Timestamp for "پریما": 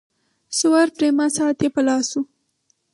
0.95-1.25